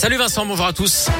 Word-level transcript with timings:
Salut 0.00 0.16
Vincent, 0.16 0.46
bonjour 0.46 0.64
à 0.64 0.72
tous. 0.72 1.10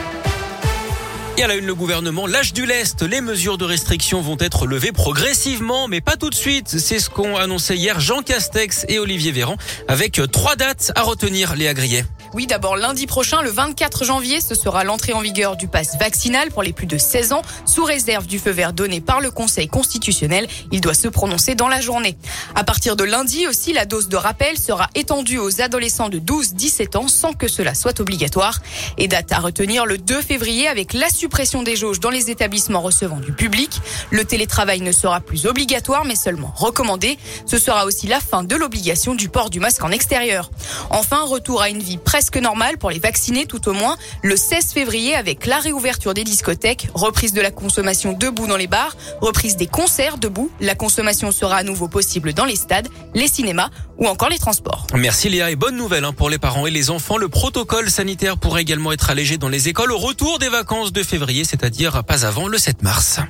Et 1.40 1.42
à 1.42 1.46
la 1.46 1.56
le 1.56 1.74
gouvernement 1.74 2.26
lâche 2.26 2.52
du 2.52 2.66
lest. 2.66 3.00
Les 3.00 3.22
mesures 3.22 3.56
de 3.56 3.64
restriction 3.64 4.20
vont 4.20 4.36
être 4.40 4.66
levées 4.66 4.92
progressivement, 4.92 5.88
mais 5.88 6.02
pas 6.02 6.18
tout 6.18 6.28
de 6.28 6.34
suite. 6.34 6.68
C'est 6.78 6.98
ce 6.98 7.08
qu'ont 7.08 7.38
annoncé 7.38 7.76
hier 7.76 7.98
Jean 7.98 8.20
Castex 8.20 8.84
et 8.88 8.98
Olivier 8.98 9.32
Véran, 9.32 9.56
avec 9.88 10.20
trois 10.30 10.54
dates 10.54 10.92
à 10.96 11.00
retenir, 11.00 11.56
les 11.56 11.66
agriers. 11.66 12.04
Oui, 12.34 12.46
d'abord 12.46 12.76
lundi 12.76 13.06
prochain, 13.06 13.42
le 13.42 13.50
24 13.50 14.04
janvier, 14.04 14.40
ce 14.40 14.54
sera 14.54 14.84
l'entrée 14.84 15.14
en 15.14 15.20
vigueur 15.20 15.56
du 15.56 15.66
pass 15.66 15.98
vaccinal 15.98 16.50
pour 16.50 16.62
les 16.62 16.72
plus 16.72 16.86
de 16.86 16.98
16 16.98 17.32
ans, 17.32 17.42
sous 17.64 17.84
réserve 17.84 18.26
du 18.26 18.38
feu 18.38 18.50
vert 18.50 18.72
donné 18.72 19.00
par 19.00 19.20
le 19.20 19.30
Conseil 19.30 19.66
constitutionnel. 19.66 20.46
Il 20.70 20.80
doit 20.80 20.94
se 20.94 21.08
prononcer 21.08 21.54
dans 21.54 21.68
la 21.68 21.80
journée. 21.80 22.16
À 22.54 22.64
partir 22.64 22.96
de 22.96 23.02
lundi 23.02 23.48
aussi, 23.48 23.72
la 23.72 23.86
dose 23.86 24.08
de 24.08 24.16
rappel 24.16 24.58
sera 24.58 24.88
étendue 24.94 25.38
aux 25.38 25.60
adolescents 25.60 26.10
de 26.10 26.18
12-17 26.18 26.98
ans 26.98 27.08
sans 27.08 27.32
que 27.32 27.48
cela 27.48 27.74
soit 27.74 27.98
obligatoire. 27.98 28.60
Et 28.98 29.08
date 29.08 29.32
à 29.32 29.38
retenir 29.38 29.86
le 29.86 29.98
2 29.98 30.20
février 30.20 30.68
avec 30.68 30.92
la 30.92 31.08
suppression 31.08 31.29
des 31.64 31.74
jauges 31.74 32.00
dans 32.00 32.10
les 32.10 32.30
établissements 32.30 32.80
recevant 32.80 33.18
du 33.18 33.32
public. 33.32 33.80
Le 34.10 34.24
télétravail 34.24 34.82
ne 34.82 34.92
sera 34.92 35.20
plus 35.20 35.46
obligatoire 35.46 36.04
mais 36.04 36.14
seulement 36.14 36.52
recommandé. 36.54 37.18
Ce 37.46 37.58
sera 37.58 37.86
aussi 37.86 38.06
la 38.06 38.20
fin 38.20 38.42
de 38.42 38.54
l'obligation 38.56 39.14
du 39.14 39.28
port 39.28 39.48
du 39.48 39.58
masque 39.58 39.82
en 39.82 39.90
extérieur. 39.90 40.50
Enfin, 40.90 41.24
retour 41.24 41.62
à 41.62 41.70
une 41.70 41.80
vie 41.80 41.96
presque 41.96 42.20
presque 42.20 42.36
normal 42.36 42.76
pour 42.76 42.90
les 42.90 42.98
vaccinés 42.98 43.46
tout 43.46 43.66
au 43.66 43.72
moins 43.72 43.96
le 44.22 44.36
16 44.36 44.74
février 44.74 45.14
avec 45.14 45.46
la 45.46 45.58
réouverture 45.58 46.12
des 46.12 46.22
discothèques, 46.22 46.88
reprise 46.92 47.32
de 47.32 47.40
la 47.40 47.50
consommation 47.50 48.12
debout 48.12 48.46
dans 48.46 48.58
les 48.58 48.66
bars, 48.66 48.94
reprise 49.22 49.56
des 49.56 49.66
concerts 49.66 50.18
debout. 50.18 50.50
La 50.60 50.74
consommation 50.74 51.32
sera 51.32 51.56
à 51.56 51.62
nouveau 51.62 51.88
possible 51.88 52.34
dans 52.34 52.44
les 52.44 52.56
stades, 52.56 52.88
les 53.14 53.26
cinémas 53.26 53.70
ou 53.96 54.06
encore 54.06 54.28
les 54.28 54.38
transports. 54.38 54.86
Merci 54.94 55.30
Léa 55.30 55.50
et 55.50 55.56
bonne 55.56 55.76
nouvelle 55.76 56.04
hein, 56.04 56.12
pour 56.12 56.28
les 56.28 56.38
parents 56.38 56.66
et 56.66 56.70
les 56.70 56.90
enfants. 56.90 57.16
Le 57.16 57.28
protocole 57.28 57.90
sanitaire 57.90 58.36
pourrait 58.36 58.62
également 58.62 58.92
être 58.92 59.08
allégé 59.08 59.38
dans 59.38 59.48
les 59.48 59.68
écoles 59.68 59.92
au 59.92 59.98
retour 59.98 60.38
des 60.38 60.48
vacances 60.48 60.92
de 60.92 61.02
c'est-à-dire 61.44 62.04
pas 62.04 62.26
avant 62.26 62.48
le 62.48 62.58
7 62.58 62.82
mars. 62.82 63.20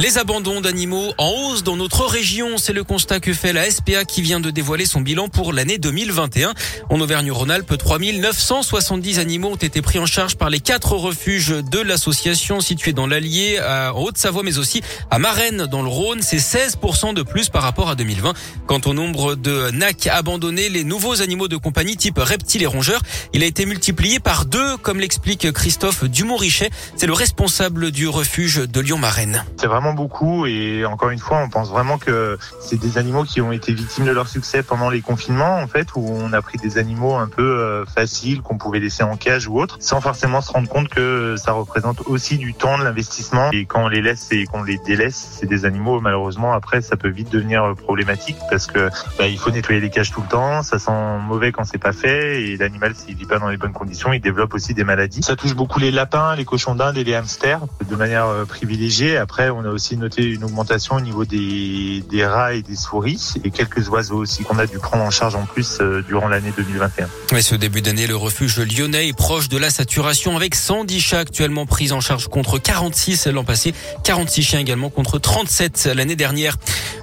Les 0.00 0.16
abandons 0.16 0.60
d'animaux 0.60 1.12
en 1.18 1.28
hausse 1.28 1.64
dans 1.64 1.76
notre 1.76 2.06
région, 2.06 2.56
c'est 2.56 2.72
le 2.72 2.84
constat 2.84 3.18
que 3.18 3.32
fait 3.32 3.52
la 3.52 3.68
SPA 3.68 4.04
qui 4.04 4.22
vient 4.22 4.38
de 4.38 4.50
dévoiler 4.50 4.86
son 4.86 5.00
bilan 5.00 5.28
pour 5.28 5.52
l'année 5.52 5.78
2021. 5.78 6.54
En 6.88 7.00
Auvergne-Rhône-Alpes, 7.00 7.76
3970 7.76 9.18
animaux 9.18 9.48
ont 9.48 9.56
été 9.56 9.82
pris 9.82 9.98
en 9.98 10.06
charge 10.06 10.36
par 10.36 10.50
les 10.50 10.60
quatre 10.60 10.92
refuges 10.92 11.48
de 11.48 11.80
l'association 11.80 12.60
situés 12.60 12.92
dans 12.92 13.08
l'Allier, 13.08 13.60
en 13.60 13.98
Haute-Savoie, 13.98 14.44
mais 14.44 14.58
aussi 14.58 14.82
à 15.10 15.18
Marennes 15.18 15.66
dans 15.66 15.82
le 15.82 15.88
Rhône. 15.88 16.22
C'est 16.22 16.36
16% 16.36 17.12
de 17.14 17.22
plus 17.22 17.48
par 17.48 17.64
rapport 17.64 17.90
à 17.90 17.96
2020. 17.96 18.34
Quant 18.68 18.80
au 18.86 18.94
nombre 18.94 19.34
de 19.34 19.72
NAC 19.72 20.06
abandonnés, 20.06 20.68
les 20.68 20.84
nouveaux 20.84 21.22
animaux 21.22 21.48
de 21.48 21.56
compagnie 21.56 21.96
type 21.96 22.18
reptiles 22.18 22.62
et 22.62 22.66
rongeurs, 22.66 23.02
il 23.34 23.42
a 23.42 23.46
été 23.46 23.66
multiplié 23.66 24.20
par 24.20 24.44
deux, 24.44 24.76
comme 24.76 25.00
l'explique 25.00 25.50
Christophe 25.50 26.04
Dumont-Richet. 26.04 26.70
C'est 26.94 27.08
le 27.08 27.14
responsable 27.14 27.90
du 27.90 28.06
refuge 28.06 28.58
de 28.58 28.80
Lyon-Marennes. 28.80 29.44
Beaucoup 29.92 30.46
et 30.46 30.84
encore 30.84 31.10
une 31.10 31.18
fois, 31.18 31.38
on 31.38 31.48
pense 31.48 31.70
vraiment 31.70 31.98
que 31.98 32.38
c'est 32.60 32.78
des 32.78 32.98
animaux 32.98 33.24
qui 33.24 33.40
ont 33.40 33.52
été 33.52 33.72
victimes 33.72 34.06
de 34.06 34.10
leur 34.10 34.28
succès 34.28 34.62
pendant 34.62 34.90
les 34.90 35.00
confinements, 35.00 35.58
en 35.58 35.66
fait, 35.66 35.88
où 35.94 36.06
on 36.08 36.32
a 36.32 36.42
pris 36.42 36.58
des 36.58 36.78
animaux 36.78 37.14
un 37.14 37.28
peu 37.28 37.42
euh, 37.42 37.84
faciles 37.84 38.42
qu'on 38.42 38.58
pouvait 38.58 38.80
laisser 38.80 39.02
en 39.02 39.16
cage 39.16 39.48
ou 39.48 39.60
autre, 39.60 39.76
sans 39.80 40.00
forcément 40.00 40.40
se 40.40 40.52
rendre 40.52 40.68
compte 40.68 40.88
que 40.88 41.36
ça 41.36 41.52
représente 41.52 42.02
aussi 42.06 42.38
du 42.38 42.54
temps, 42.54 42.78
de 42.78 42.84
l'investissement. 42.84 43.50
Et 43.52 43.64
quand 43.64 43.84
on 43.84 43.88
les 43.88 44.02
laisse 44.02 44.28
et 44.30 44.44
qu'on 44.44 44.62
les 44.62 44.78
délaisse, 44.78 45.36
c'est 45.38 45.46
des 45.46 45.64
animaux, 45.64 46.00
malheureusement, 46.00 46.52
après, 46.52 46.80
ça 46.80 46.96
peut 46.96 47.08
vite 47.08 47.30
devenir 47.30 47.74
problématique 47.76 48.36
parce 48.50 48.66
que 48.66 48.88
bah, 49.18 49.26
il 49.26 49.38
faut 49.38 49.50
nettoyer 49.50 49.80
les 49.80 49.90
cages 49.90 50.10
tout 50.10 50.22
le 50.22 50.28
temps, 50.28 50.62
ça 50.62 50.78
sent 50.78 51.18
mauvais 51.22 51.52
quand 51.52 51.64
c'est 51.64 51.78
pas 51.78 51.92
fait 51.92 52.42
et 52.42 52.56
l'animal, 52.56 52.94
s'il 52.94 53.16
vit 53.16 53.26
pas 53.26 53.38
dans 53.38 53.48
les 53.48 53.56
bonnes 53.56 53.72
conditions, 53.72 54.12
il 54.12 54.20
développe 54.20 54.54
aussi 54.54 54.74
des 54.74 54.84
maladies. 54.84 55.22
Ça 55.22 55.36
touche 55.36 55.54
beaucoup 55.54 55.78
les 55.78 55.90
lapins, 55.90 56.34
les 56.36 56.44
cochons 56.44 56.74
d'Inde 56.74 56.96
et 56.96 57.04
les 57.04 57.14
hamsters 57.14 57.60
de 57.88 57.96
manière 57.96 58.26
euh, 58.26 58.44
privilégiée. 58.44 59.16
Après, 59.16 59.50
on 59.50 59.64
a 59.64 59.68
aussi 59.68 59.77
noté 59.96 60.22
une 60.24 60.44
augmentation 60.44 60.96
au 60.96 61.00
niveau 61.00 61.24
des, 61.24 62.02
des 62.10 62.24
rats 62.24 62.54
et 62.54 62.62
des 62.62 62.76
souris 62.76 63.34
et 63.44 63.50
quelques 63.50 63.88
oiseaux 63.88 64.18
aussi 64.18 64.42
qu'on 64.42 64.58
a 64.58 64.66
dû 64.66 64.78
prendre 64.78 65.04
en 65.04 65.10
charge 65.10 65.34
en 65.34 65.44
plus 65.44 65.78
euh, 65.80 66.02
durant 66.06 66.28
l'année 66.28 66.52
2021. 66.56 67.08
Mais 67.32 67.42
ce 67.42 67.54
début 67.54 67.82
d'année, 67.82 68.06
le 68.06 68.16
refuge 68.16 68.58
lyonnais 68.58 69.08
est 69.08 69.16
proche 69.16 69.48
de 69.48 69.58
la 69.58 69.70
saturation 69.70 70.36
avec 70.36 70.54
110 70.54 71.00
chats 71.00 71.18
actuellement 71.20 71.66
pris 71.66 71.92
en 71.92 72.00
charge 72.00 72.28
contre 72.28 72.58
46 72.58 73.26
l'an 73.28 73.44
passé, 73.44 73.74
46 74.04 74.42
chiens 74.42 74.60
également 74.60 74.90
contre 74.90 75.18
37 75.18 75.90
l'année 75.94 76.16
dernière. 76.16 76.56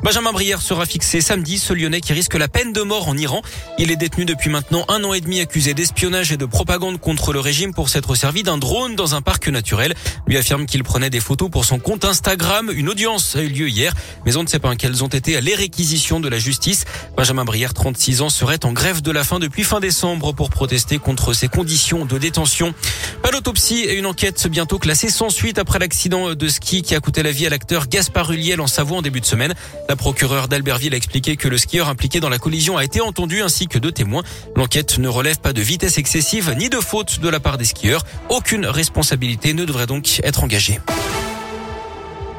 Benjamin 0.03 0.33
Brière 0.33 0.61
sera 0.61 0.85
fixé 0.85 1.21
samedi, 1.21 1.57
ce 1.57 1.73
lyonnais 1.73 2.01
qui 2.01 2.13
risque 2.13 2.35
la 2.35 2.47
peine 2.47 2.73
de 2.73 2.81
mort 2.81 3.07
en 3.07 3.17
Iran. 3.17 3.41
Il 3.79 3.91
est 3.91 3.95
détenu 3.95 4.25
depuis 4.25 4.49
maintenant 4.49 4.85
un 4.87 5.03
an 5.03 5.13
et 5.13 5.21
demi 5.21 5.39
accusé 5.39 5.73
d'espionnage 5.73 6.31
et 6.31 6.37
de 6.37 6.45
propagande 6.45 6.99
contre 6.99 7.33
le 7.33 7.39
régime 7.39 7.73
pour 7.73 7.89
s'être 7.89 8.15
servi 8.15 8.43
d'un 8.43 8.57
drone 8.57 8.95
dans 8.95 9.15
un 9.15 9.21
parc 9.21 9.47
naturel. 9.47 9.95
Lui 10.27 10.37
affirme 10.37 10.65
qu'il 10.65 10.83
prenait 10.83 11.09
des 11.09 11.19
photos 11.19 11.49
pour 11.49 11.65
son 11.65 11.79
compte 11.79 12.05
Instagram. 12.05 12.71
Une 12.73 12.89
audience 12.89 13.35
a 13.35 13.41
eu 13.41 13.47
lieu 13.47 13.69
hier, 13.69 13.93
mais 14.25 14.37
on 14.37 14.43
ne 14.43 14.47
sait 14.47 14.59
pas 14.59 14.75
quelles 14.75 15.03
ont 15.03 15.07
été 15.07 15.39
les 15.41 15.55
réquisitions 15.55 16.19
de 16.19 16.27
la 16.27 16.37
justice. 16.37 16.85
Benjamin 17.17 17.45
Brière, 17.45 17.73
36 17.73 18.21
ans, 18.21 18.29
serait 18.29 18.65
en 18.65 18.73
grève 18.73 19.01
de 19.01 19.11
la 19.11 19.23
faim 19.23 19.39
depuis 19.39 19.63
fin 19.63 19.79
décembre 19.79 20.33
pour 20.33 20.49
protester 20.49 20.97
contre 20.97 21.33
ces 21.33 21.47
conditions 21.47 22.05
de 22.05 22.17
détention. 22.17 22.73
Pas 23.23 23.31
d'autopsie 23.31 23.79
et 23.79 23.95
une 23.95 24.05
enquête 24.05 24.47
bientôt 24.47 24.77
classée 24.77 25.09
sans 25.09 25.29
suite 25.29 25.57
après 25.57 25.79
l'accident 25.79 26.35
de 26.35 26.47
ski 26.47 26.81
qui 26.81 26.95
a 26.95 26.99
coûté 26.99 27.23
la 27.23 27.31
vie 27.31 27.47
à 27.47 27.49
l'acteur 27.49 27.87
Gaspard 27.87 28.31
Huliel 28.31 28.61
en 28.61 28.67
Savoie 28.67 28.97
en 28.97 29.01
début 29.01 29.21
de 29.21 29.25
semaine. 29.25 29.55
La 29.87 29.95
procureure 29.95 30.47
d'Albertville 30.47 30.93
a 30.93 30.97
expliqué 30.97 31.35
que 31.35 31.47
le 31.47 31.57
skieur 31.57 31.89
impliqué 31.89 32.19
dans 32.19 32.29
la 32.29 32.39
collision 32.39 32.77
a 32.77 32.83
été 32.83 33.01
entendu 33.01 33.41
ainsi 33.41 33.67
que 33.67 33.77
deux 33.77 33.91
témoins. 33.91 34.23
L'enquête 34.55 34.97
ne 34.97 35.07
relève 35.07 35.39
pas 35.39 35.53
de 35.53 35.61
vitesse 35.61 35.97
excessive 35.97 36.55
ni 36.57 36.69
de 36.69 36.79
faute 36.79 37.19
de 37.19 37.29
la 37.29 37.39
part 37.39 37.57
des 37.57 37.65
skieurs. 37.65 38.03
Aucune 38.29 38.65
responsabilité 38.65 39.53
ne 39.53 39.65
devrait 39.65 39.87
donc 39.87 40.21
être 40.23 40.43
engagée. 40.43 40.79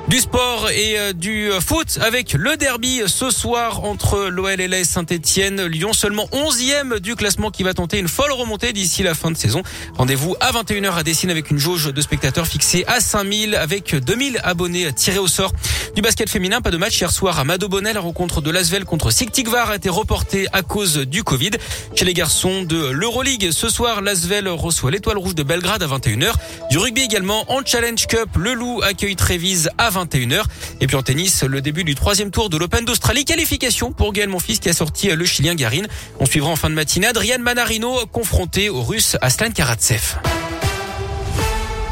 Du 0.09 0.21
sport 0.21 0.71
et 0.71 0.97
euh, 1.01 1.13
du 1.13 1.51
euh, 1.51 1.61
foot 1.61 1.99
avec 2.01 2.35
le 2.35 2.57
derby 2.57 3.03
ce 3.09 3.29
soir 3.31 3.83
entre 3.83 4.29
l'OL 4.29 4.61
et 4.61 4.85
Saint-Etienne. 4.85 5.67
Lyon 5.67 5.93
seulement 5.93 6.29
11e 6.33 7.01
du 7.01 7.17
classement 7.17 7.51
qui 7.51 7.65
va 7.65 7.75
tenter 7.75 7.99
une 7.99 8.07
folle 8.07 8.31
remontée 8.31 8.73
d'ici 8.73 9.03
la 9.03 9.15
fin 9.15 9.33
de 9.33 9.37
saison. 9.37 9.65
Rendez-vous 9.99 10.37
à 10.39 10.53
21h 10.53 10.95
à 10.95 11.03
Dessine 11.03 11.31
avec 11.31 11.51
une 11.51 11.59
jauge 11.59 11.93
de 11.93 12.01
spectateurs 12.01 12.47
fixée 12.47 12.85
à 12.87 13.01
5000 13.01 13.57
avec 13.57 13.97
2000 13.97 14.41
abonnés 14.45 14.93
tirés 14.93 15.19
au 15.19 15.27
sort. 15.27 15.53
Du 15.97 16.03
basket 16.03 16.31
féminin, 16.31 16.61
pas 16.61 16.71
de 16.71 16.77
match 16.77 17.01
hier 17.01 17.11
soir 17.11 17.41
à 17.41 17.45
Madobonnet. 17.45 17.93
La 17.93 18.01
rencontre 18.01 18.41
de 18.41 18.53
Lasvel 18.53 18.85
contre 18.85 19.11
Siktikvar 19.11 19.71
a 19.71 19.77
été 19.77 19.89
reportée 19.89 20.47
à 20.53 20.63
cause 20.63 20.99
du 20.99 21.25
Covid. 21.25 21.51
Chez 21.97 22.05
les 22.05 22.15
garçons 22.15 22.63
de 22.63 22.91
l'Euroleague, 22.91 23.51
ce 23.51 23.69
soir, 23.69 24.03
Lasvel 24.03 24.49
reçoit 24.49 24.93
l'étoile 24.93 25.19
rouge 25.19 25.35
de 25.35 25.43
Belgrade 25.43 25.83
à 25.83 25.89
21h. 25.89 26.33
Du 26.71 26.79
rugby 26.79 27.01
également 27.01 27.51
en 27.51 27.65
Challenge 27.65 28.07
Cup, 28.07 28.29
le 28.37 28.55
Loup 28.55 28.83
accueille 28.83 29.17
Trévise 29.17 29.69
à 29.79 29.96
21h. 30.05 30.43
Et 30.81 30.87
puis 30.87 30.97
en 30.97 31.03
tennis, 31.03 31.43
le 31.43 31.61
début 31.61 31.85
du 31.85 31.95
troisième 31.95 32.31
tour 32.31 32.51
de 32.51 32.57
l'Open 32.57 32.85
d'Australie. 32.85 33.25
Qualification 33.25 33.93
pour 33.93 34.13
Gaël 34.13 34.29
Monfils 34.29 34.61
qui 34.61 34.69
a 34.69 34.73
sorti 34.73 35.09
le 35.09 35.25
Chilien 35.25 35.55
Garin. 35.55 35.83
On 36.21 36.27
suivra 36.27 36.51
en 36.51 36.57
fin 36.57 36.71
de 36.71 36.75
matinée 36.75 37.07
Adrian 37.07 37.39
Manarino 37.39 38.07
confronté 38.07 38.69
au 38.69 38.83
Russe 38.83 39.17
Aslan 39.21 39.51
Karatsev. 39.51 40.17